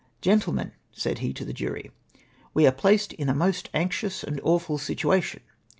[0.19, 1.91] "'Gentlemen;' said he to the jury,
[2.55, 5.41] 'we are placed in a most anxious and awful situation.